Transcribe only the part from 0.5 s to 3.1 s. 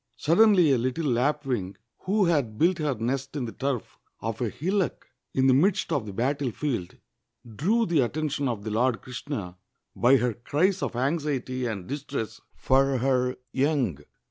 a little lapwing, who had built her